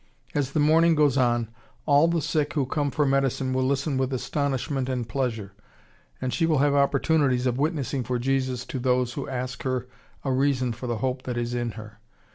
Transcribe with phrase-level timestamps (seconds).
[0.33, 1.49] As the morning goes on,
[1.85, 5.53] all the sick who come for medicine will listen with astonishment and pleasure,
[6.19, 9.85] and she will have opportunities of witnessing for Jesus to those who ask her
[10.25, 11.99] a reason for the hope that is in her.